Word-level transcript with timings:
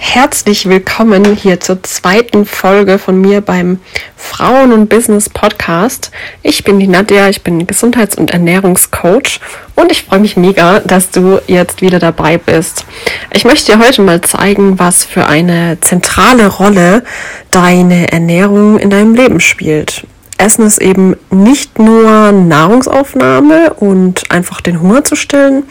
Herzlich 0.00 0.68
willkommen 0.68 1.34
hier 1.34 1.58
zur 1.58 1.82
zweiten 1.82 2.46
Folge 2.46 3.00
von 3.00 3.20
mir 3.20 3.40
beim 3.40 3.80
Frauen- 4.16 4.72
und 4.72 4.88
Business 4.88 5.28
Podcast. 5.28 6.12
Ich 6.42 6.62
bin 6.62 6.78
die 6.78 6.86
Nadja, 6.86 7.28
ich 7.28 7.42
bin 7.42 7.66
Gesundheits- 7.66 8.16
und 8.16 8.30
Ernährungscoach 8.30 9.40
und 9.74 9.90
ich 9.90 10.04
freue 10.04 10.20
mich 10.20 10.36
mega, 10.36 10.78
dass 10.78 11.10
du 11.10 11.40
jetzt 11.48 11.82
wieder 11.82 11.98
dabei 11.98 12.38
bist. 12.38 12.86
Ich 13.32 13.44
möchte 13.44 13.72
dir 13.72 13.84
heute 13.84 14.02
mal 14.02 14.20
zeigen, 14.20 14.78
was 14.78 15.04
für 15.04 15.26
eine 15.26 15.78
zentrale 15.80 16.46
Rolle 16.46 17.02
deine 17.50 18.12
Ernährung 18.12 18.78
in 18.78 18.90
deinem 18.90 19.16
Leben 19.16 19.40
spielt. 19.40 20.04
Essen 20.38 20.64
ist 20.64 20.80
eben 20.80 21.16
nicht 21.30 21.78
nur 21.80 22.30
Nahrungsaufnahme 22.32 23.74
und 23.74 24.30
einfach 24.30 24.60
den 24.60 24.80
Hunger 24.80 25.02
zu 25.02 25.16
stillen. 25.16 25.64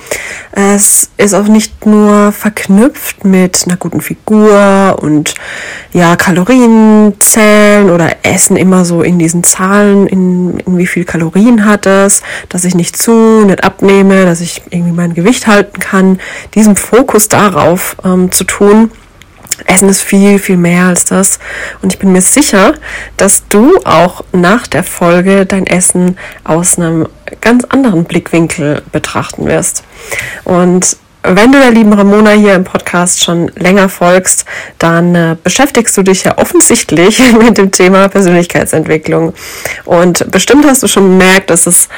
Es 0.52 1.10
ist 1.16 1.34
auch 1.34 1.48
nicht 1.48 1.86
nur 1.86 2.34
verknüpft 2.34 3.24
mit 3.24 3.64
einer 3.66 3.78
guten 3.78 4.02
Figur 4.02 5.00
und 5.02 5.36
ja, 5.94 6.18
Kalorien 6.18 7.14
zählen 7.20 7.90
oder 7.90 8.18
Essen 8.24 8.58
immer 8.58 8.84
so 8.84 9.02
in 9.02 9.18
diesen 9.18 9.44
Zahlen, 9.44 10.06
in, 10.06 10.60
in 10.60 10.78
wie 10.78 10.88
viel 10.88 11.06
Kalorien 11.06 11.66
hat 11.66 11.86
es, 11.86 12.22
dass 12.50 12.66
ich 12.66 12.76
nicht 12.76 12.98
zu, 12.98 13.46
nicht 13.46 13.64
abnehme, 13.64 14.26
dass 14.26 14.42
ich 14.42 14.64
irgendwie 14.70 14.92
mein 14.92 15.14
Gewicht 15.14 15.48
halten 15.48 15.80
kann. 15.80 16.20
Diesen 16.56 16.76
Fokus 16.76 17.30
darauf 17.30 17.96
ähm, 18.04 18.34
zu 18.34 18.44
tun, 18.44 18.92
Essen 19.66 19.90
ist 19.90 20.02
viel, 20.02 20.40
viel 20.40 20.58
mehr 20.58 20.86
als 20.86 21.06
das. 21.06 21.40
Und 21.82 21.94
ich 21.94 22.00
bin 22.00 22.12
mir 22.12 22.22
sicher, 22.22 22.74
dass 23.18 23.48
du 23.48 23.78
auch 23.84 24.24
nach 24.32 24.68
der 24.68 24.84
Folge 24.84 25.46
dein 25.46 25.68
Essen 25.68 26.18
aus 26.44 26.78
einem 26.78 27.08
ganz 27.42 27.66
anderen 27.66 28.06
Blickwinkel 28.06 28.82
betrachten 28.92 29.46
wirst. 29.46 29.84
Und 30.44 30.98
wenn 31.24 31.52
du 31.52 31.60
der 31.60 31.72
lieben 31.72 31.92
Ramona 31.92 32.32
hier 32.32 32.56
im 32.56 32.64
Podcast 32.64 33.24
schon 33.24 33.52
länger 33.56 33.90
folgst, 33.90 34.46
dann 34.78 35.14
äh, 35.16 35.36
beschäftigst 35.44 35.98
du 35.98 36.04
dich 36.04 36.24
ja 36.24 36.38
offensichtlich 36.38 37.20
mit 37.40 37.58
dem 37.58 37.72
Thema 37.72 38.08
Persönlichkeitsentwicklung. 38.08 39.34
Und 39.84 40.32
bestimmt 40.32 40.66
hast 40.66 40.84
du 40.84 40.88
schon 40.88 41.18
bemerkt, 41.18 41.50
dass 41.50 41.68
es 41.68 41.90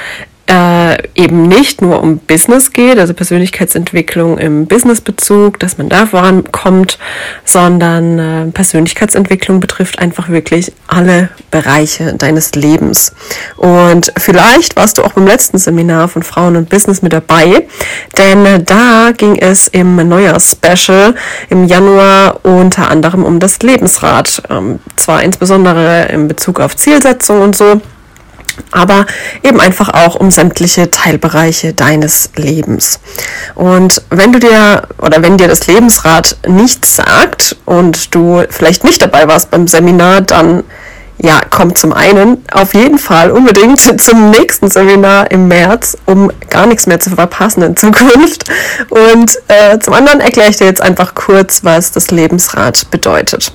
äh, 0.50 0.98
eben 1.14 1.44
nicht 1.44 1.82
nur 1.82 2.02
um 2.02 2.18
Business 2.18 2.74
geht, 2.74 2.98
also 2.98 3.14
Persönlichkeitsentwicklung 3.14 4.40
im 4.40 4.66
Businessbezug, 4.66 5.60
dass 5.60 5.78
man 5.78 5.90
da 5.90 6.08
vorankommt, 6.08 6.98
sondern 7.46 8.20
äh, 8.20 8.52
Persönlichkeitsentwicklung 8.52 9.60
betrifft 9.60 10.00
einfach 10.00 10.30
wirklich 10.30 10.74
alle 10.88 11.30
Bereiche 11.52 12.16
deines 12.16 12.56
Lebens. 12.56 13.14
Und 13.58 14.12
vielleicht 14.18 14.76
warst 14.76 14.98
du 14.98 15.04
auch 15.04 15.14
beim 15.14 15.28
letzten 15.28 15.60
Seminar 15.60 16.08
von 16.08 16.24
Frauen 16.24 16.56
und 16.56 16.70
Business 16.70 17.04
mit 17.04 17.14
dabei, 17.14 17.68
denn 18.18 18.46
äh, 18.46 18.64
da 18.64 19.12
ging 19.16 19.36
es 19.36 19.68
im 19.68 19.96
Neujahrs-Special 19.96 21.14
im 21.50 21.66
Januar 21.66 22.40
unter 22.44 22.90
anderem 22.90 23.24
um 23.24 23.40
das 23.40 23.60
Lebensrad, 23.60 24.42
ähm, 24.50 24.80
zwar 24.96 25.22
insbesondere 25.22 26.08
in 26.08 26.28
Bezug 26.28 26.60
auf 26.60 26.76
Zielsetzung 26.76 27.42
und 27.42 27.56
so, 27.56 27.82
aber 28.72 29.06
eben 29.44 29.60
einfach 29.60 29.90
auch 29.90 30.16
um 30.16 30.32
sämtliche 30.32 30.92
Teilbereiche 30.92 31.74
deines 31.74 32.30
Lebens. 32.36 33.00
Und 33.56 34.02
wenn 34.10 34.32
du 34.32 34.40
dir 34.40 34.84
oder 34.98 35.22
wenn 35.22 35.38
dir 35.38 35.48
das 35.48 35.68
Lebensrad 35.68 36.38
nichts 36.48 36.96
sagt 36.96 37.56
und 37.66 38.14
du 38.14 38.44
vielleicht 38.50 38.84
nicht 38.84 39.02
dabei 39.02 39.28
warst 39.28 39.52
beim 39.52 39.68
Seminar, 39.68 40.22
dann 40.22 40.64
ja, 41.22 41.42
kommt 41.50 41.78
zum 41.78 41.92
einen 41.92 42.44
auf 42.52 42.74
jeden 42.74 42.98
Fall 42.98 43.32
unbedingt 43.32 43.80
zum 44.02 44.32
nächsten 44.32 44.70
Seminar 44.70 45.30
im 45.32 45.48
März, 45.48 45.98
um 46.06 46.32
gar 46.50 46.66
nichts 46.66 46.88
mehr 46.88 47.00
zu 47.00 47.10
verpassen 47.12 47.62
in 47.62 47.76
Zukunft. 47.76 48.46
Und 48.90 49.38
äh, 49.48 49.80
zum 49.80 49.94
anderen 49.94 50.22
erkläre 50.22 50.50
ich 50.50 50.58
dir 50.58 50.68
jetzt 50.68 50.82
einfach 50.82 51.16
kurz, 51.16 51.64
was 51.64 51.92
das 51.92 52.12
Lebensrad 52.12 52.90
bedeutet. 52.90 53.52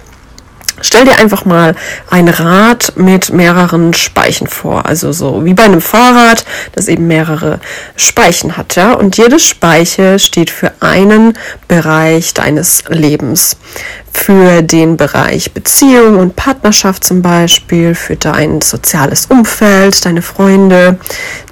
Stell 0.85 1.07
dir 1.07 1.19
einfach 1.19 1.47
mal 1.47 1.75
ein 2.11 2.29
Rad 2.29 2.93
mit 2.97 3.33
mehreren 3.33 3.95
Speichen 3.95 4.47
vor, 4.47 4.85
also 4.85 5.13
so 5.13 5.43
wie 5.47 5.55
bei 5.55 5.63
einem 5.63 5.81
Fahrrad, 5.81 6.45
das 6.73 6.89
eben 6.89 7.07
mehrere 7.07 7.59
Speichen 7.97 8.59
hat, 8.59 8.77
ja. 8.77 8.93
Und 8.93 9.17
jede 9.17 9.39
Speiche 9.39 10.19
steht 10.19 10.51
für 10.51 10.73
einen 10.81 11.39
Bereich 11.69 12.35
deines 12.35 12.85
Lebens 12.89 13.57
für 14.15 14.63
den 14.63 14.97
Bereich 14.97 15.53
Beziehung 15.53 16.19
und 16.19 16.37
Partnerschaft 16.37 17.05
zum 17.05 17.21
Beispiel, 17.21 17.95
für 17.95 18.17
dein 18.17 18.63
soziales 18.63 19.27
Umfeld, 19.27 20.05
deine 20.07 20.23
Freunde, 20.23 20.99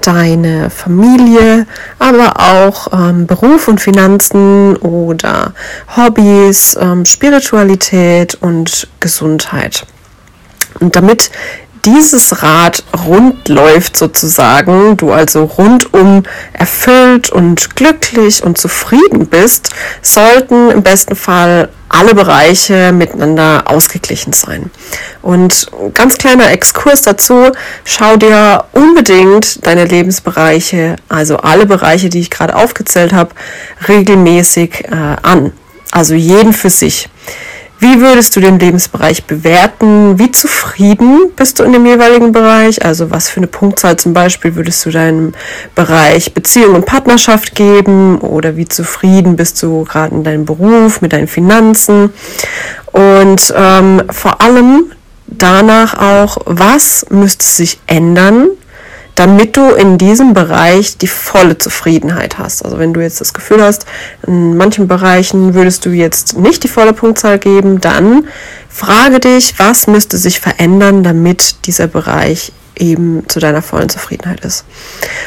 deine 0.01 0.71
Familie, 0.71 1.67
aber 1.99 2.35
auch 2.39 2.89
ähm, 2.93 3.27
Beruf 3.27 3.69
und 3.69 3.81
Finanzen 3.81 4.77
oder 4.77 5.53
Hobbys, 5.97 6.79
ähm, 6.81 7.05
Spiritualität 7.05 8.37
und 8.37 8.89
Gesundheit. 9.01 9.85
Und 10.81 10.97
damit 10.97 11.31
dieses 11.85 12.43
Rad 12.43 12.85
rund 13.07 13.49
läuft 13.49 13.97
sozusagen, 13.97 14.97
du 14.97 15.13
also 15.13 15.45
rundum 15.45 16.23
erfüllt 16.53 17.31
und 17.31 17.75
glücklich 17.75 18.43
und 18.43 18.57
zufrieden 18.57 19.27
bist, 19.27 19.71
sollten 20.01 20.71
im 20.71 20.83
besten 20.83 21.17
Fall 21.17 21.69
alle 21.93 22.15
Bereiche 22.15 22.91
miteinander 22.93 23.65
ausgeglichen 23.67 24.33
sein. 24.33 24.71
Und 25.21 25.71
ganz 25.95 26.17
kleiner 26.17 26.51
Exkurs 26.51 27.03
dazu, 27.03 27.53
schau 27.85 28.17
dir 28.17 28.65
unbedingt 28.73 29.65
deine 29.67 29.85
Lebensbereiche, 29.85 30.97
also 31.09 31.37
alle 31.37 31.67
Bereiche, 31.67 32.09
die 32.09 32.21
ich 32.21 32.31
gerade 32.31 32.57
aufgezählt 32.57 33.13
habe, 33.13 33.31
regelmäßig 33.89 34.85
äh, 34.85 35.17
an. 35.23 35.53
Also 35.91 36.15
jeden 36.15 36.55
für 36.55 36.71
sich. 36.71 37.09
Wie 37.83 38.01
würdest 38.01 38.37
du 38.37 38.41
den 38.41 38.61
Lebensbereich 38.61 39.25
bewerten? 39.25 40.17
Wie 40.17 40.31
zufrieden 40.31 41.33
bist 41.35 41.59
du 41.59 41.65
in 41.65 41.73
dem 41.73 41.85
jeweiligen 41.85 42.31
Bereich? 42.31 42.85
Also 42.85 43.11
was 43.11 43.29
für 43.29 43.39
eine 43.39 43.49
Punktzahl 43.49 43.97
zum 43.97 44.13
Beispiel 44.13 44.55
würdest 44.55 44.87
du 44.87 44.91
deinem 44.91 45.33
Bereich 45.75 46.33
Beziehung 46.33 46.77
und 46.77 46.87
Partnerschaft 46.87 47.57
geben? 47.57 48.21
Oder 48.21 48.57
wie 48.57 48.69
zufrieden 48.69 49.35
bist 49.35 49.61
du 49.65 49.83
gerade 49.83 50.15
in 50.15 50.23
deinem 50.23 50.45
Beruf, 50.45 51.01
mit 51.01 51.13
deinen 51.13 51.27
Finanzen? 51.27 52.13
Und 52.93 53.53
ähm, 53.57 54.03
vor 54.11 54.41
allem 54.41 54.93
danach 55.27 55.99
auch, 55.99 56.37
was 56.45 57.05
müsste 57.11 57.45
sich 57.45 57.81
ändern, 57.89 58.47
damit 59.23 59.57
du 59.57 59.71
in 59.71 59.99
diesem 59.99 60.35
Bereich 60.35 60.99
die 60.99 61.07
volle 61.07 61.57
Zufriedenheit 61.57 62.39
hast. 62.39 62.65
Also 62.65 62.81
wenn 62.81 62.93
du 62.93 63.01
jetzt 63.01 63.21
das 63.21 63.33
Gefühl 63.33 63.63
hast, 63.63 63.87
in 64.27 64.57
manchen 64.57 64.89
Bereichen 64.89 65.55
würdest 65.55 65.87
du 65.87 65.91
jetzt 65.91 66.37
nicht 66.37 66.65
die 66.65 66.69
volle 66.69 66.93
Punktzahl 66.93 67.39
geben, 67.39 67.81
dann 67.81 68.27
frage 68.69 69.21
dich, 69.21 69.55
was 69.59 69.87
müsste 69.87 70.17
sich 70.19 70.41
verändern, 70.41 71.05
damit 71.05 71.67
dieser 71.67 71.87
Bereich 71.87 72.51
eben 72.75 73.23
zu 73.29 73.39
deiner 73.39 73.63
vollen 73.63 73.89
Zufriedenheit 73.89 74.45
ist. 74.45 74.65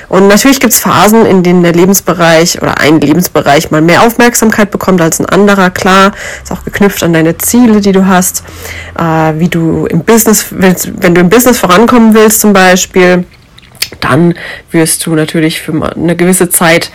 Und 0.10 0.28
natürlich 0.28 0.60
gibt 0.60 0.74
es 0.74 0.80
Phasen, 0.80 1.26
in 1.26 1.42
denen 1.42 1.64
der 1.64 1.72
Lebensbereich 1.72 2.62
oder 2.62 2.82
ein 2.82 3.00
Lebensbereich 3.00 3.72
mal 3.72 3.82
mehr 3.82 4.04
Aufmerksamkeit 4.04 4.72
bekommt 4.72 5.00
als 5.00 5.22
ein 5.22 5.26
anderer. 5.26 5.70
Klar, 5.70 6.12
ist 6.44 6.52
auch 6.52 6.66
geknüpft 6.66 7.02
an 7.02 7.14
deine 7.14 7.38
Ziele, 7.38 7.80
die 7.80 7.94
du 7.94 8.06
hast, 8.08 8.44
äh, 9.00 9.40
wie 9.40 9.48
du 9.48 9.86
im 9.86 10.02
Business 10.02 10.48
wenn 10.50 11.16
du 11.16 11.22
im 11.22 11.30
Business 11.30 11.60
vorankommen 11.60 12.14
willst 12.14 12.42
zum 12.42 12.52
Beispiel 12.52 13.24
dann 14.00 14.36
wirst 14.72 15.06
du 15.06 15.16
natürlich 15.16 15.62
für 15.62 15.74
eine 15.96 16.16
gewisse 16.16 16.50
Zeit 16.50 16.92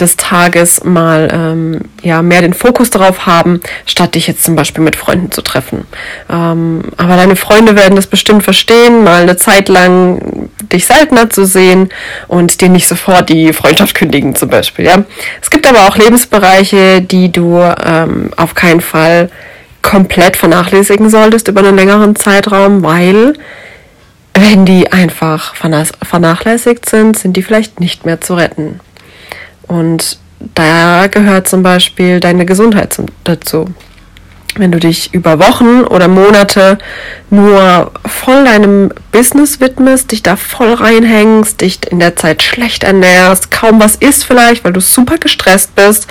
des 0.00 0.16
Tages 0.16 0.84
mal 0.84 1.30
ähm, 1.32 1.80
ja 2.02 2.22
mehr 2.22 2.42
den 2.42 2.54
Fokus 2.54 2.90
darauf 2.90 3.26
haben, 3.26 3.60
statt 3.86 4.14
dich 4.14 4.26
jetzt 4.26 4.44
zum 4.44 4.56
Beispiel 4.56 4.84
mit 4.84 4.96
Freunden 4.96 5.30
zu 5.30 5.42
treffen. 5.42 5.86
Ähm, 6.30 6.82
aber 6.96 7.16
deine 7.16 7.36
Freunde 7.36 7.76
werden 7.76 7.96
das 7.96 8.06
bestimmt 8.06 8.42
verstehen, 8.42 9.04
mal 9.04 9.22
eine 9.22 9.36
Zeit 9.36 9.68
lang 9.68 10.50
dich 10.72 10.86
seltener 10.86 11.30
zu 11.30 11.46
sehen 11.46 11.88
und 12.28 12.60
dir 12.60 12.68
nicht 12.68 12.88
sofort 12.88 13.28
die 13.28 13.52
Freundschaft 13.52 13.94
kündigen 13.94 14.34
zum 14.34 14.50
Beispiel. 14.50 14.84
Ja, 14.84 15.04
es 15.40 15.50
gibt 15.50 15.66
aber 15.66 15.86
auch 15.88 15.96
Lebensbereiche, 15.96 17.00
die 17.00 17.32
du 17.32 17.58
ähm, 17.84 18.30
auf 18.36 18.54
keinen 18.54 18.80
Fall 18.80 19.30
komplett 19.82 20.36
vernachlässigen 20.36 21.08
solltest 21.10 21.48
über 21.48 21.60
einen 21.60 21.76
längeren 21.76 22.16
Zeitraum, 22.16 22.82
weil 22.82 23.34
wenn 24.38 24.64
die 24.64 24.92
einfach 24.92 25.54
vernachlässigt 25.54 26.88
sind, 26.88 27.18
sind 27.18 27.36
die 27.36 27.42
vielleicht 27.42 27.80
nicht 27.80 28.06
mehr 28.06 28.20
zu 28.20 28.34
retten. 28.34 28.80
Und 29.66 30.18
da 30.54 31.06
gehört 31.06 31.48
zum 31.48 31.62
Beispiel 31.62 32.20
deine 32.20 32.46
Gesundheit 32.46 32.96
dazu. 33.24 33.66
Wenn 34.58 34.72
du 34.72 34.78
dich 34.78 35.12
über 35.14 35.38
Wochen 35.38 35.82
oder 35.82 36.08
Monate 36.08 36.78
nur 37.30 37.92
voll 38.06 38.44
deinem 38.44 38.90
Business 39.12 39.60
widmest, 39.60 40.12
dich 40.12 40.22
da 40.22 40.36
voll 40.36 40.74
reinhängst, 40.74 41.60
dich 41.60 41.80
in 41.90 41.98
der 41.98 42.16
Zeit 42.16 42.42
schlecht 42.42 42.84
ernährst, 42.84 43.50
kaum 43.50 43.80
was 43.80 43.96
isst 43.96 44.24
vielleicht, 44.24 44.64
weil 44.64 44.72
du 44.72 44.80
super 44.80 45.18
gestresst 45.18 45.74
bist, 45.74 46.06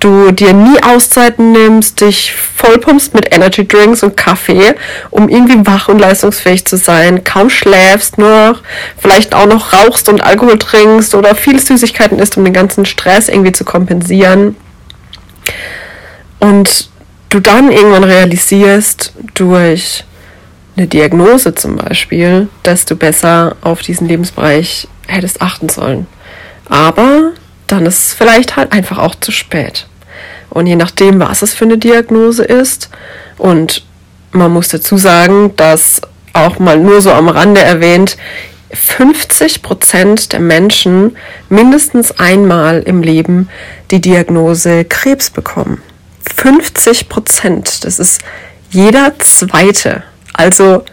du 0.00 0.32
dir 0.32 0.52
nie 0.52 0.82
Auszeiten 0.82 1.52
nimmst, 1.52 2.00
dich 2.00 2.34
vollpumpst 2.34 3.14
mit 3.14 3.34
Energy 3.34 3.66
Drinks 3.66 4.02
und 4.02 4.16
Kaffee, 4.16 4.74
um 5.10 5.28
irgendwie 5.28 5.66
wach 5.66 5.88
und 5.88 5.98
leistungsfähig 5.98 6.64
zu 6.66 6.76
sein, 6.76 7.24
kaum 7.24 7.50
schläfst, 7.50 8.18
nur 8.18 8.58
vielleicht 8.98 9.34
auch 9.34 9.46
noch 9.46 9.72
rauchst 9.72 10.08
und 10.08 10.22
Alkohol 10.22 10.58
trinkst 10.58 11.14
oder 11.14 11.34
viele 11.34 11.58
Süßigkeiten 11.58 12.18
isst, 12.18 12.36
um 12.36 12.44
den 12.44 12.54
ganzen 12.54 12.86
Stress 12.86 13.28
irgendwie 13.28 13.52
zu 13.52 13.64
kompensieren. 13.64 14.56
Und 16.38 16.90
du 17.36 17.42
dann 17.42 17.70
irgendwann 17.70 18.04
realisierst 18.04 19.12
durch 19.34 20.04
eine 20.76 20.86
Diagnose 20.86 21.54
zum 21.54 21.76
Beispiel, 21.76 22.48
dass 22.62 22.86
du 22.86 22.96
besser 22.96 23.56
auf 23.60 23.82
diesen 23.82 24.08
Lebensbereich 24.08 24.88
hättest 25.06 25.42
achten 25.42 25.68
sollen. 25.68 26.06
Aber 26.68 27.32
dann 27.66 27.84
ist 27.84 27.98
es 27.98 28.14
vielleicht 28.14 28.56
halt 28.56 28.72
einfach 28.72 28.98
auch 28.98 29.14
zu 29.14 29.32
spät. 29.32 29.86
Und 30.48 30.66
je 30.66 30.76
nachdem, 30.76 31.20
was 31.20 31.42
es 31.42 31.52
für 31.52 31.66
eine 31.66 31.78
Diagnose 31.78 32.44
ist, 32.44 32.88
und 33.36 33.84
man 34.32 34.52
muss 34.52 34.68
dazu 34.68 34.96
sagen, 34.96 35.54
dass 35.56 36.00
auch 36.32 36.58
mal 36.58 36.78
nur 36.78 37.02
so 37.02 37.12
am 37.12 37.28
Rande 37.28 37.60
erwähnt, 37.60 38.16
50 38.72 39.62
Prozent 39.62 40.32
der 40.32 40.40
Menschen 40.40 41.16
mindestens 41.48 42.12
einmal 42.12 42.82
im 42.82 43.02
Leben 43.02 43.48
die 43.90 44.00
Diagnose 44.00 44.84
Krebs 44.84 45.30
bekommen. 45.30 45.82
50 46.36 47.08
Prozent. 47.08 47.84
Das 47.84 47.98
ist 47.98 48.22
jeder 48.70 49.18
zweite. 49.18 50.02
Also 50.32 50.84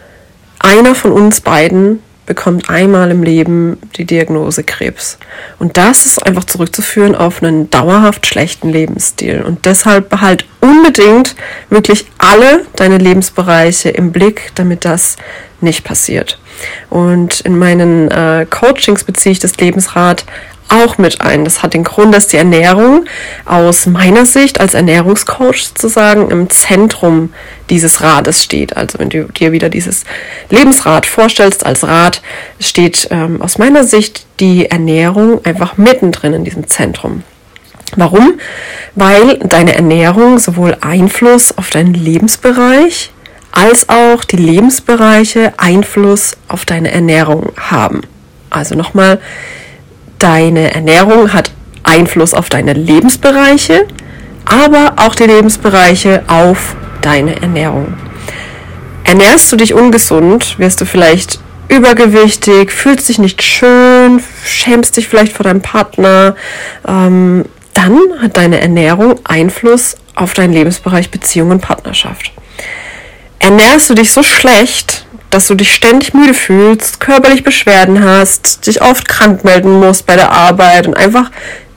einer 0.58 0.94
von 0.94 1.12
uns 1.12 1.40
beiden 1.40 2.00
bekommt 2.26 2.70
einmal 2.70 3.10
im 3.10 3.22
Leben 3.22 3.78
die 3.96 4.06
Diagnose 4.06 4.64
Krebs. 4.64 5.18
Und 5.58 5.76
das 5.76 6.06
ist 6.06 6.24
einfach 6.26 6.44
zurückzuführen 6.44 7.14
auf 7.14 7.42
einen 7.42 7.68
dauerhaft 7.68 8.26
schlechten 8.26 8.70
Lebensstil. 8.70 9.42
Und 9.42 9.66
deshalb 9.66 10.08
behalt 10.08 10.46
unbedingt 10.60 11.36
wirklich 11.68 12.06
alle 12.16 12.64
deine 12.76 12.96
Lebensbereiche 12.96 13.90
im 13.90 14.12
Blick, 14.12 14.52
damit 14.54 14.86
das 14.86 15.16
nicht 15.64 15.84
passiert. 15.84 16.38
Und 16.90 17.40
in 17.40 17.58
meinen 17.58 18.10
äh, 18.10 18.46
Coachings 18.48 19.04
beziehe 19.04 19.32
ich 19.32 19.40
das 19.40 19.56
Lebensrad 19.56 20.24
auch 20.68 20.98
mit 20.98 21.20
ein. 21.20 21.44
Das 21.44 21.62
hat 21.62 21.74
den 21.74 21.84
Grund, 21.84 22.14
dass 22.14 22.26
die 22.26 22.36
Ernährung 22.36 23.04
aus 23.44 23.86
meiner 23.86 24.26
Sicht 24.26 24.60
als 24.60 24.74
Ernährungscoach 24.74 25.64
sozusagen 25.68 26.30
im 26.30 26.50
Zentrum 26.50 27.32
dieses 27.70 28.00
Rades 28.00 28.42
steht. 28.42 28.76
Also 28.76 28.98
wenn 28.98 29.10
du 29.10 29.24
dir 29.24 29.52
wieder 29.52 29.68
dieses 29.68 30.04
Lebensrad 30.50 31.06
vorstellst 31.06 31.64
als 31.66 31.84
Rad, 31.84 32.22
steht 32.60 33.08
ähm, 33.10 33.42
aus 33.42 33.58
meiner 33.58 33.84
Sicht 33.84 34.26
die 34.40 34.70
Ernährung 34.70 35.44
einfach 35.44 35.76
mittendrin 35.76 36.34
in 36.34 36.44
diesem 36.44 36.66
Zentrum. 36.66 37.22
Warum? 37.96 38.40
Weil 38.94 39.38
deine 39.38 39.74
Ernährung 39.74 40.38
sowohl 40.38 40.76
Einfluss 40.80 41.56
auf 41.56 41.70
deinen 41.70 41.94
Lebensbereich 41.94 43.12
als 43.54 43.88
auch 43.88 44.24
die 44.24 44.36
Lebensbereiche 44.36 45.54
Einfluss 45.58 46.36
auf 46.48 46.64
deine 46.64 46.90
Ernährung 46.90 47.52
haben. 47.56 48.00
Also 48.50 48.74
nochmal, 48.74 49.20
deine 50.18 50.74
Ernährung 50.74 51.32
hat 51.32 51.52
Einfluss 51.84 52.34
auf 52.34 52.48
deine 52.48 52.72
Lebensbereiche, 52.72 53.86
aber 54.44 54.94
auch 54.96 55.14
die 55.14 55.24
Lebensbereiche 55.24 56.24
auf 56.26 56.74
deine 57.00 57.40
Ernährung. 57.40 57.94
Ernährst 59.04 59.52
du 59.52 59.56
dich 59.56 59.72
ungesund, 59.72 60.58
wirst 60.58 60.80
du 60.80 60.84
vielleicht 60.86 61.38
übergewichtig, 61.68 62.72
fühlst 62.72 63.08
dich 63.08 63.18
nicht 63.18 63.42
schön, 63.42 64.22
schämst 64.44 64.96
dich 64.96 65.08
vielleicht 65.08 65.32
vor 65.32 65.44
deinem 65.44 65.62
Partner, 65.62 66.34
ähm, 66.88 67.44
dann 67.72 67.98
hat 68.20 68.36
deine 68.36 68.60
Ernährung 68.60 69.20
Einfluss 69.24 69.96
auf 70.14 70.34
deinen 70.34 70.52
Lebensbereich 70.52 71.10
Beziehung 71.10 71.50
und 71.50 71.60
Partnerschaft. 71.60 72.33
Ernährst 73.44 73.90
du 73.90 73.94
dich 73.94 74.10
so 74.10 74.22
schlecht, 74.22 75.04
dass 75.28 75.48
du 75.48 75.54
dich 75.54 75.74
ständig 75.74 76.14
müde 76.14 76.32
fühlst, 76.32 76.98
körperlich 76.98 77.44
Beschwerden 77.44 78.02
hast, 78.02 78.66
dich 78.66 78.80
oft 78.80 79.06
krank 79.06 79.44
melden 79.44 79.80
musst 79.80 80.06
bei 80.06 80.16
der 80.16 80.32
Arbeit 80.32 80.86
und 80.86 80.96
einfach 80.96 81.30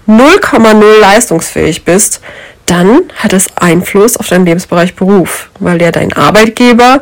0,0 0.08 1.00
leistungsfähig 1.02 1.84
bist, 1.84 2.22
dann 2.68 3.02
hat 3.18 3.34
es 3.34 3.48
Einfluss 3.58 4.16
auf 4.16 4.30
deinen 4.30 4.46
Lebensbereich 4.46 4.96
Beruf, 4.96 5.50
weil 5.60 5.82
ja 5.82 5.92
dein 5.92 6.14
Arbeitgeber 6.14 7.02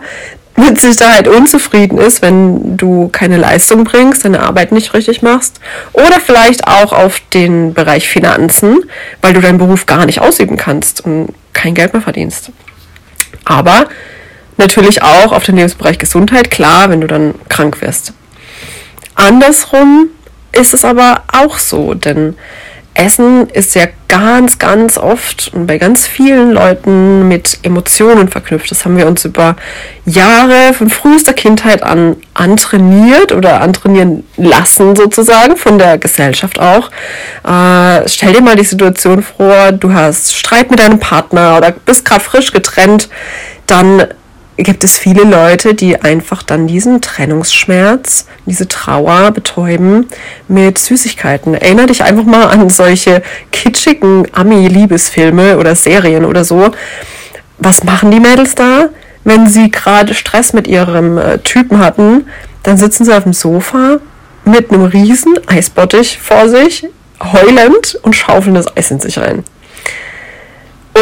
mit 0.55 0.81
Sicherheit 0.81 1.27
unzufrieden 1.27 1.99
ist, 1.99 2.23
wenn 2.23 2.75
du 2.75 3.09
keine 3.09 3.37
Leistung 3.37 3.83
bringst, 3.83 4.25
deine 4.25 4.39
Arbeit 4.39 4.71
nicht 4.71 4.95
richtig 4.95 5.21
machst. 5.21 5.59
Oder 5.93 6.19
vielleicht 6.19 6.67
auch 6.67 6.91
auf 6.91 7.21
den 7.35 7.75
Bereich 7.75 8.09
Finanzen, 8.09 8.79
weil 9.21 9.33
du 9.33 9.41
deinen 9.41 9.59
Beruf 9.59 9.85
gar 9.85 10.07
nicht 10.07 10.21
ausüben 10.21 10.57
kannst 10.57 11.01
und 11.01 11.35
kein 11.53 11.75
Geld 11.75 11.93
mehr 11.93 12.01
verdienst. 12.01 12.49
Aber 13.43 13.85
Natürlich 14.57 15.01
auch 15.01 15.31
auf 15.31 15.43
den 15.43 15.55
Lebensbereich 15.55 15.97
Gesundheit, 15.97 16.49
klar, 16.51 16.89
wenn 16.89 17.01
du 17.01 17.07
dann 17.07 17.35
krank 17.49 17.81
wirst. 17.81 18.13
Andersrum 19.15 20.09
ist 20.51 20.73
es 20.73 20.85
aber 20.85 21.23
auch 21.31 21.57
so, 21.57 21.93
denn 21.93 22.35
Essen 22.95 23.49
ist 23.49 23.75
ja 23.75 23.87
ganz, 24.07 24.57
ganz 24.57 24.97
oft 24.97 25.51
und 25.53 25.67
bei 25.67 25.77
ganz 25.77 26.07
vielen 26.07 26.51
Leuten 26.51 27.27
mit 27.27 27.59
Emotionen 27.63 28.29
verknüpft. 28.29 28.71
Das 28.71 28.85
haben 28.85 28.95
wir 28.97 29.05
uns 29.05 29.25
über 29.25 29.57
Jahre 30.05 30.73
von 30.73 30.89
frühester 30.89 31.33
Kindheit 31.33 31.83
an 31.83 32.15
antrainiert 32.33 33.33
oder 33.33 33.61
antrainieren 33.61 34.23
lassen 34.37 34.95
sozusagen 34.95 35.57
von 35.57 35.77
der 35.77 35.97
Gesellschaft 35.97 36.59
auch. 36.59 36.89
Äh, 37.43 38.07
stell 38.07 38.31
dir 38.31 38.41
mal 38.41 38.55
die 38.55 38.63
Situation 38.63 39.21
vor, 39.21 39.73
du 39.73 39.93
hast 39.93 40.33
Streit 40.33 40.71
mit 40.71 40.79
deinem 40.79 40.99
Partner 40.99 41.57
oder 41.57 41.71
bist 41.71 42.05
gerade 42.05 42.23
frisch 42.23 42.53
getrennt, 42.53 43.09
dann 43.67 44.07
gibt 44.57 44.83
es 44.83 44.97
viele 44.97 45.23
Leute, 45.23 45.73
die 45.73 46.01
einfach 46.01 46.41
dann 46.41 46.67
diesen 46.67 47.01
Trennungsschmerz, 47.01 48.27
diese 48.45 48.67
Trauer 48.67 49.31
betäuben 49.31 50.07
mit 50.47 50.77
Süßigkeiten. 50.77 51.55
Erinner 51.55 51.87
dich 51.87 52.03
einfach 52.03 52.23
mal 52.23 52.45
an 52.47 52.69
solche 52.69 53.21
kitschigen 53.51 54.27
Ami-Liebesfilme 54.31 55.57
oder 55.57 55.75
Serien 55.75 56.25
oder 56.25 56.45
so. 56.45 56.71
Was 57.57 57.83
machen 57.83 58.11
die 58.11 58.19
Mädels 58.19 58.55
da? 58.55 58.89
Wenn 59.23 59.47
sie 59.47 59.71
gerade 59.71 60.13
Stress 60.13 60.53
mit 60.53 60.67
ihrem 60.67 61.17
äh, 61.17 61.39
Typen 61.39 61.79
hatten, 61.79 62.27
dann 62.63 62.77
sitzen 62.77 63.05
sie 63.05 63.15
auf 63.15 63.23
dem 63.23 63.33
Sofa 63.33 63.99
mit 64.45 64.71
einem 64.71 64.85
riesen 64.85 65.35
Eisbottich 65.47 66.19
vor 66.19 66.47
sich, 66.47 66.87
heulend 67.19 67.97
und 68.03 68.15
schaufeln 68.15 68.55
das 68.55 68.75
Eis 68.77 68.91
in 68.91 68.99
sich 68.99 69.17
rein. 69.17 69.43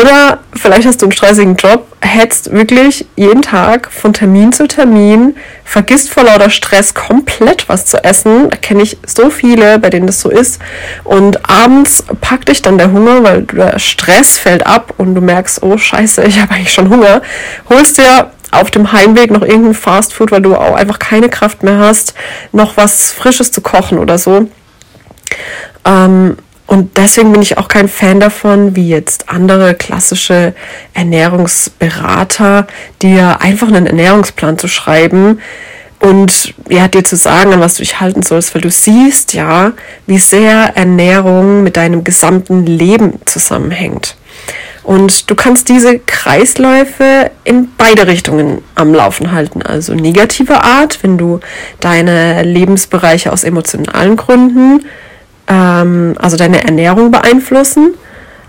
Oder 0.01 0.39
vielleicht 0.55 0.87
hast 0.87 1.01
du 1.01 1.05
einen 1.05 1.11
stressigen 1.11 1.55
Job, 1.55 1.85
hetzt 2.01 2.51
wirklich 2.51 3.05
jeden 3.15 3.43
Tag 3.43 3.91
von 3.91 4.11
Termin 4.11 4.51
zu 4.51 4.67
Termin, 4.67 5.35
vergisst 5.63 6.09
vor 6.09 6.23
lauter 6.23 6.49
Stress 6.49 6.95
komplett 6.95 7.69
was 7.69 7.85
zu 7.85 8.03
essen. 8.03 8.49
Da 8.49 8.57
kenne 8.57 8.81
ich 8.81 8.97
so 9.05 9.29
viele, 9.29 9.77
bei 9.77 9.91
denen 9.91 10.07
das 10.07 10.19
so 10.19 10.31
ist. 10.31 10.59
Und 11.03 11.47
abends 11.47 12.03
packt 12.21 12.49
dich 12.49 12.63
dann 12.63 12.79
der 12.79 12.91
Hunger, 12.91 13.23
weil 13.23 13.43
der 13.43 13.77
Stress 13.77 14.39
fällt 14.39 14.65
ab 14.65 14.95
und 14.97 15.13
du 15.13 15.21
merkst, 15.21 15.61
oh 15.61 15.77
scheiße, 15.77 16.23
ich 16.23 16.41
habe 16.41 16.55
eigentlich 16.55 16.73
schon 16.73 16.89
Hunger. 16.89 17.21
Holst 17.69 17.99
dir 17.99 18.31
auf 18.49 18.71
dem 18.71 18.91
Heimweg 18.91 19.29
noch 19.29 19.43
irgendein 19.43 19.75
Fastfood, 19.75 20.31
weil 20.31 20.41
du 20.41 20.55
auch 20.55 20.75
einfach 20.75 20.97
keine 20.97 21.29
Kraft 21.29 21.61
mehr 21.61 21.77
hast, 21.77 22.15
noch 22.51 22.77
was 22.77 23.11
Frisches 23.11 23.51
zu 23.51 23.61
kochen 23.61 23.99
oder 23.99 24.17
so. 24.17 24.47
Ähm, 25.85 26.37
und 26.73 26.97
deswegen 26.97 27.31
bin 27.31 27.43
ich 27.43 27.59
auch 27.59 27.67
kein 27.67 27.87
Fan 27.87 28.19
davon, 28.19 28.75
wie 28.75 28.89
jetzt 28.89 29.29
andere 29.29 29.75
klassische 29.75 30.55
Ernährungsberater, 30.95 32.65
dir 32.99 33.41
einfach 33.41 33.67
einen 33.67 33.85
Ernährungsplan 33.85 34.57
zu 34.57 34.67
schreiben 34.67 35.39
und 35.99 36.55
ja, 36.69 36.87
dir 36.87 37.03
zu 37.03 37.15
sagen, 37.15 37.53
an 37.53 37.59
was 37.59 37.75
du 37.75 37.83
dich 37.83 37.99
halten 37.99 38.23
sollst, 38.23 38.55
weil 38.55 38.63
du 38.63 38.71
siehst 38.71 39.33
ja, 39.33 39.73
wie 40.07 40.17
sehr 40.17 40.75
Ernährung 40.75 41.61
mit 41.61 41.77
deinem 41.77 42.03
gesamten 42.03 42.65
Leben 42.65 43.19
zusammenhängt. 43.27 44.15
Und 44.81 45.29
du 45.29 45.35
kannst 45.35 45.69
diese 45.69 45.99
Kreisläufe 45.99 47.29
in 47.43 47.67
beide 47.77 48.07
Richtungen 48.07 48.63
am 48.73 48.95
Laufen 48.95 49.31
halten. 49.31 49.61
Also 49.61 49.93
negative 49.93 50.63
Art, 50.63 51.03
wenn 51.03 51.19
du 51.19 51.39
deine 51.79 52.41
Lebensbereiche 52.41 53.31
aus 53.31 53.43
emotionalen 53.43 54.15
Gründen 54.15 54.85
ähm, 55.53 56.15
also 56.17 56.35
deine 56.35 56.63
Ernährung 56.63 57.11
beeinflussen, 57.11 57.93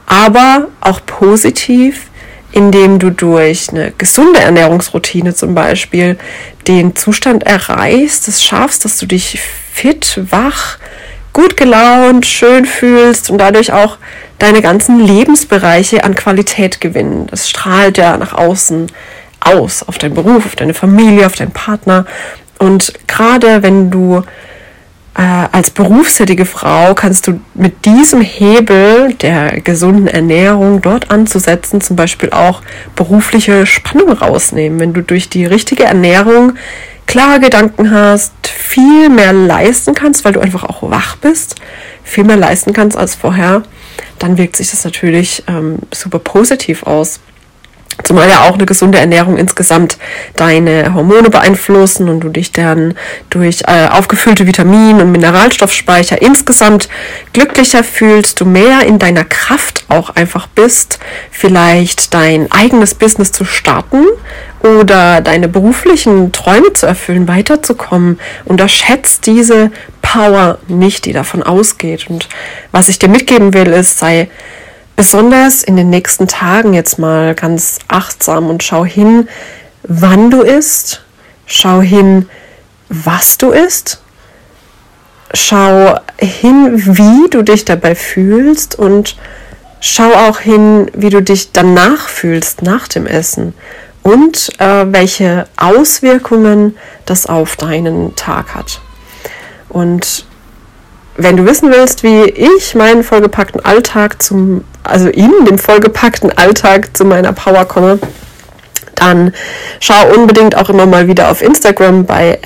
aber 0.06 0.68
auch 0.80 1.00
positiv, 1.04 2.08
indem 2.52 2.98
du 2.98 3.10
durch 3.10 3.70
eine 3.70 3.92
gesunde 3.98 4.40
Ernährungsroutine 4.40 5.34
zum 5.34 5.54
Beispiel 5.54 6.18
den 6.66 6.96
Zustand 6.96 7.42
erreichst, 7.42 8.28
es 8.28 8.42
schaffst, 8.42 8.84
dass 8.84 8.96
du 8.98 9.06
dich 9.06 9.40
fit, 9.72 10.20
wach, 10.30 10.78
gut 11.32 11.56
gelaunt, 11.56 12.26
schön 12.26 12.64
fühlst 12.64 13.28
und 13.28 13.38
dadurch 13.38 13.72
auch 13.72 13.98
deine 14.38 14.62
ganzen 14.62 15.00
Lebensbereiche 15.00 16.04
an 16.04 16.14
Qualität 16.14 16.80
gewinnen. 16.80 17.26
Das 17.28 17.50
strahlt 17.50 17.98
ja 17.98 18.16
nach 18.16 18.32
außen 18.32 18.86
aus, 19.40 19.82
auf 19.82 19.98
deinen 19.98 20.14
Beruf, 20.14 20.46
auf 20.46 20.56
deine 20.56 20.74
Familie, 20.74 21.26
auf 21.26 21.34
deinen 21.34 21.50
Partner. 21.50 22.06
Und 22.58 22.92
gerade 23.08 23.62
wenn 23.62 23.90
du 23.90 24.22
äh, 25.16 25.22
als 25.52 25.70
berufstätige 25.70 26.44
Frau 26.44 26.94
kannst 26.94 27.28
du 27.28 27.40
mit 27.54 27.84
diesem 27.84 28.20
Hebel 28.20 29.14
der 29.14 29.60
gesunden 29.60 30.08
Ernährung 30.08 30.82
dort 30.82 31.10
anzusetzen, 31.10 31.80
zum 31.80 31.94
Beispiel 31.94 32.30
auch 32.30 32.62
berufliche 32.96 33.64
Spannung 33.64 34.10
rausnehmen. 34.10 34.80
Wenn 34.80 34.92
du 34.92 35.02
durch 35.02 35.28
die 35.28 35.46
richtige 35.46 35.84
Ernährung 35.84 36.54
klare 37.06 37.38
Gedanken 37.38 37.92
hast, 37.92 38.32
viel 38.46 39.08
mehr 39.08 39.32
leisten 39.32 39.94
kannst, 39.94 40.24
weil 40.24 40.32
du 40.32 40.40
einfach 40.40 40.64
auch 40.64 40.82
wach 40.90 41.16
bist, 41.16 41.56
viel 42.02 42.24
mehr 42.24 42.36
leisten 42.36 42.72
kannst 42.72 42.96
als 42.96 43.14
vorher, 43.14 43.62
dann 44.18 44.36
wirkt 44.36 44.56
sich 44.56 44.70
das 44.70 44.84
natürlich 44.84 45.44
ähm, 45.46 45.78
super 45.92 46.18
positiv 46.18 46.82
aus. 46.84 47.20
Zumal 48.02 48.28
ja 48.28 48.42
auch 48.48 48.54
eine 48.54 48.66
gesunde 48.66 48.98
Ernährung 48.98 49.36
insgesamt 49.36 49.98
deine 50.36 50.94
Hormone 50.94 51.30
beeinflussen 51.30 52.08
und 52.08 52.20
du 52.20 52.28
dich 52.28 52.52
dann 52.52 52.94
durch 53.30 53.62
äh, 53.66 53.86
aufgefüllte 53.88 54.46
Vitamin- 54.46 55.00
und 55.00 55.12
Mineralstoffspeicher 55.12 56.20
insgesamt 56.20 56.88
glücklicher 57.32 57.84
fühlst, 57.84 58.40
du 58.40 58.46
mehr 58.46 58.84
in 58.86 58.98
deiner 58.98 59.24
Kraft 59.24 59.84
auch 59.88 60.10
einfach 60.10 60.46
bist, 60.48 60.98
vielleicht 61.30 62.14
dein 62.14 62.50
eigenes 62.50 62.94
Business 62.94 63.32
zu 63.32 63.44
starten 63.44 64.04
oder 64.64 65.20
deine 65.20 65.48
beruflichen 65.48 66.32
Träume 66.32 66.72
zu 66.72 66.86
erfüllen, 66.86 67.28
weiterzukommen. 67.28 68.18
Unterschätzt 68.44 69.26
diese 69.26 69.70
Power 70.00 70.58
nicht, 70.68 71.04
die 71.04 71.12
davon 71.12 71.42
ausgeht. 71.42 72.08
Und 72.08 72.28
was 72.72 72.88
ich 72.88 72.98
dir 72.98 73.08
mitgeben 73.08 73.52
will, 73.52 73.68
ist, 73.68 73.98
sei 73.98 74.28
besonders 74.96 75.62
in 75.62 75.76
den 75.76 75.90
nächsten 75.90 76.28
Tagen 76.28 76.74
jetzt 76.74 76.98
mal 76.98 77.34
ganz 77.34 77.78
achtsam 77.88 78.48
und 78.48 78.62
schau 78.62 78.84
hin, 78.84 79.28
wann 79.82 80.30
du 80.30 80.42
isst, 80.42 81.04
schau 81.46 81.80
hin, 81.80 82.28
was 82.88 83.38
du 83.38 83.50
isst, 83.50 84.00
schau 85.32 85.98
hin, 86.18 86.70
wie 86.74 87.28
du 87.30 87.42
dich 87.42 87.64
dabei 87.64 87.94
fühlst 87.94 88.78
und 88.78 89.16
schau 89.80 90.10
auch 90.12 90.38
hin, 90.38 90.90
wie 90.94 91.10
du 91.10 91.22
dich 91.22 91.52
danach 91.52 92.08
fühlst 92.08 92.62
nach 92.62 92.88
dem 92.88 93.06
Essen 93.06 93.54
und 94.02 94.50
äh, 94.60 94.86
welche 94.92 95.46
Auswirkungen 95.56 96.76
das 97.04 97.26
auf 97.26 97.56
deinen 97.56 98.14
Tag 98.16 98.54
hat. 98.54 98.80
Und 99.68 100.26
wenn 101.16 101.36
du 101.36 101.46
wissen 101.46 101.70
willst, 101.70 102.02
wie 102.02 102.24
ich 102.24 102.74
meinen 102.74 103.04
vollgepackten 103.04 103.64
Alltag 103.64 104.22
zum, 104.22 104.64
also 104.82 105.08
in 105.08 105.32
dem 105.46 105.58
vollgepackten 105.58 106.36
Alltag 106.36 106.96
zu 106.96 107.04
meiner 107.04 107.32
Power 107.32 107.64
komme, 107.64 107.98
dann 108.94 109.32
schau 109.80 110.14
unbedingt 110.14 110.56
auch 110.56 110.70
immer 110.70 110.86
mal 110.86 111.08
wieder 111.08 111.30
auf 111.30 111.42
Instagram 111.42 112.04
bei 112.04 112.38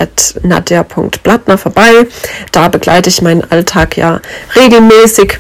nadja.blattner 0.43 1.59
vorbei. 1.59 2.07
Da 2.53 2.69
begleite 2.69 3.09
ich 3.09 3.23
meinen 3.23 3.45
Alltag 3.51 3.97
ja 3.97 4.21
regelmäßig 4.57 5.39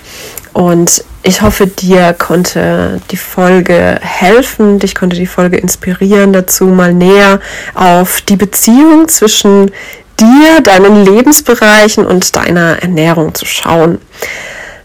und 0.52 1.04
ich 1.23 1.42
hoffe, 1.42 1.66
dir 1.66 2.14
konnte 2.14 3.00
die 3.11 3.16
Folge 3.16 3.99
helfen, 4.00 4.78
dich 4.78 4.94
konnte 4.94 5.16
die 5.16 5.26
Folge 5.26 5.58
inspirieren 5.58 6.32
dazu, 6.32 6.66
mal 6.66 6.94
näher 6.94 7.40
auf 7.75 8.20
die 8.23 8.37
Beziehung 8.37 9.08
zwischen 9.08 9.70
dir, 10.20 10.60
deinen 10.62 11.04
Lebensbereichen 11.04 12.06
und 12.06 12.37
deiner 12.37 12.82
Ernährung 12.82 13.34
zu 13.34 13.46
schauen. 13.46 13.98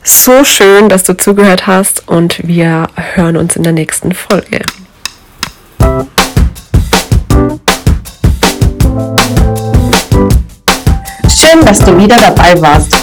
So 0.04 0.44
schön, 0.44 0.90
dass 0.90 1.04
du 1.04 1.16
zugehört 1.16 1.66
hast 1.68 2.08
und 2.08 2.46
wir 2.46 2.88
hören 3.16 3.38
uns 3.38 3.56
in 3.56 3.63
der 3.63 3.72
nächsten 3.72 4.13
Folge. 4.13 4.62
Schön, 11.30 11.66
dass 11.66 11.80
du 11.80 11.98
wieder 11.98 12.18
dabei 12.18 12.62
warst. 12.62 13.03